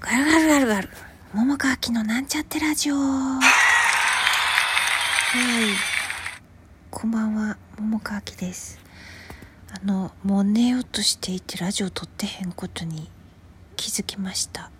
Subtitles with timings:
[0.00, 0.88] ガルガルガルガル。
[1.34, 2.94] 桃川きのなんちゃってラジオ。
[2.94, 3.42] はい。
[6.88, 8.78] こんばんは、桃川きです。
[9.72, 13.10] あの、もう寝ようとしていてラジオ撮ってへんことに
[13.74, 14.70] 気づきました。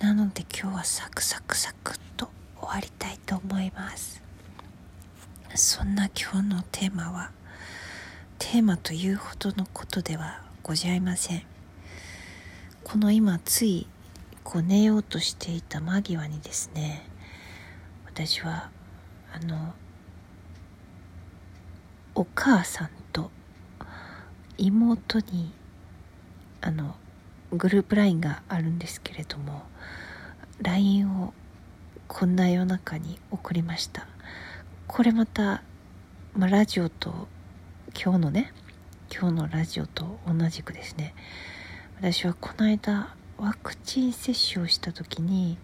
[0.00, 2.28] なので今日はサクサクサクっと
[2.60, 4.20] 終わりたいと思います。
[5.54, 7.30] そんな今日のテーマは、
[8.38, 11.42] テーマというほどのことではございません。
[12.82, 13.86] この今つい
[14.46, 17.04] こう寝ようとしていた間際にですね
[18.04, 18.70] 私は
[19.34, 19.74] あの
[22.14, 23.32] お母さんと
[24.56, 25.52] 妹に
[26.60, 26.94] あの
[27.50, 29.64] グループ LINE があるんですけれども
[30.62, 31.34] LINE を
[32.06, 34.06] こんな夜中に送りました。
[34.86, 35.64] これまた、
[36.36, 37.26] まあ、ラジオと
[38.00, 38.52] 今日のね
[39.10, 41.16] 今日のラジオと同じくですね
[41.98, 45.58] 私はこの間ワクチン接種をした時に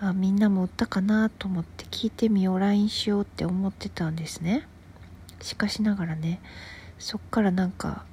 [0.00, 4.66] あみんなも打ったかなと思って聞いてみよう LINE しようって思ってたんですね。
[5.40, 6.40] しかしながらね
[6.98, 8.04] そっからなんか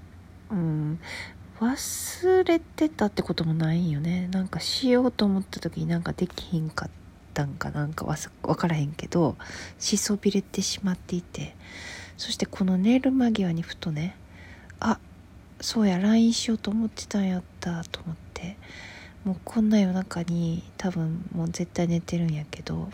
[0.50, 1.00] うん
[1.60, 4.28] 忘れてたってこともないんよね。
[4.32, 6.90] なんかしようと思った時になんかできひんかっ
[7.34, 9.38] たんかなんかわ分からへんけど
[9.80, 11.56] しそびれてしまっていて。
[12.18, 14.16] そしてこの寝る間際にふとね
[14.80, 15.00] あ
[15.60, 18.33] そうや LINE しようと思ってたんやったと思って。
[19.26, 22.90] もうこんな夜中に多分もう絶対寝てるんやけど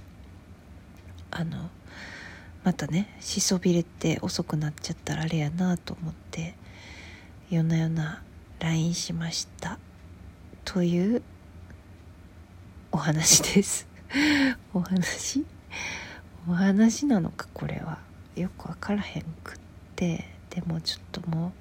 [1.31, 1.69] あの
[2.63, 6.55] またねしそびれて遅くなっちゃったらあれやなと思って
[7.49, 8.21] 夜な夜な
[8.59, 9.79] LINE しました。
[10.65, 11.23] という
[12.91, 13.87] お話です。
[14.73, 15.45] お話？
[16.47, 17.99] お話なのかこれは。
[18.35, 19.59] よく分からへんくっ
[19.95, 20.27] て。
[20.49, 21.53] でもちょっとも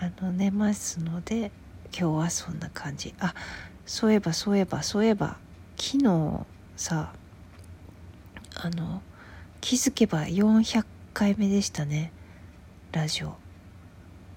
[0.00, 1.50] うあの寝ますので
[1.96, 3.14] 今日はそんな感じ。
[3.20, 3.34] あ
[3.86, 5.36] そういえばそういえばそういえば
[5.76, 7.12] 昨日さ
[8.56, 9.00] あの
[9.60, 12.10] 気づけば400回目でしたね。
[12.90, 13.36] ラジオ。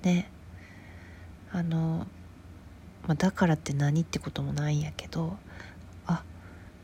[0.04, 0.30] ね。
[1.52, 2.06] あの、
[3.08, 5.38] まあ、だからって何ってこともないんやけど。
[6.06, 6.24] あ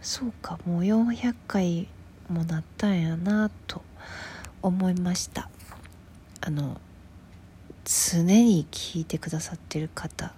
[0.02, 1.88] そうかもう400回
[2.30, 3.84] もなったんやなと
[4.64, 5.50] 思いました。
[6.42, 6.82] あの
[7.86, 10.34] 常に聞いてくださってる方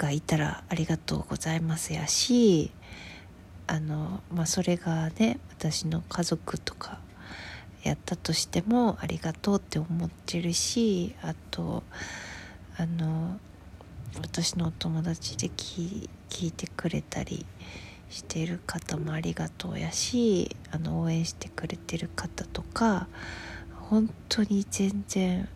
[0.00, 2.70] がいたらありがとうございますやし
[3.66, 7.00] あの、まあ、それがね私の家族とか
[7.82, 11.82] やったとしてもありがとうって思ってるしあと
[12.78, 13.38] あの
[14.22, 16.08] 私のお友達で聞
[16.46, 17.44] いてくれたり
[18.08, 23.06] してる方もありがとうやしあの応援してくれてる方とか
[23.90, 25.48] 本当に全然、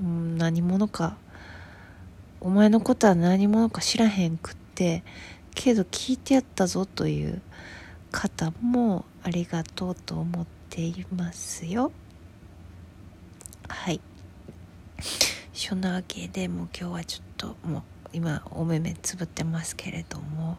[0.00, 1.18] 何者か
[2.44, 5.04] お前のことは何者か知らへんくって
[5.54, 7.40] けど聞いてやったぞという
[8.10, 11.92] 方もありがとうと思っていますよ。
[13.68, 14.00] はい。
[15.54, 17.82] そんなわけでもう今日はちょっともう
[18.12, 20.58] 今お目目つぶってますけれども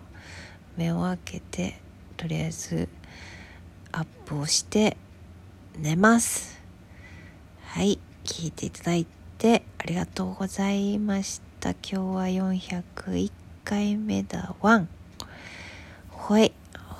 [0.78, 1.82] 目を開けて
[2.16, 2.88] とりあえず
[3.92, 4.96] アップをして
[5.78, 6.62] 寝ます。
[7.66, 8.00] はい。
[8.24, 9.06] 聞いていただい
[9.38, 13.32] てありがとうございました今日は401
[13.64, 14.54] 回目だ。
[14.62, 14.90] ワン。
[16.10, 16.52] ほい。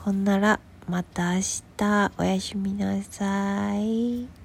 [0.04, 1.42] ほんならまた明
[1.78, 2.12] 日。
[2.18, 4.43] おやすみなさい。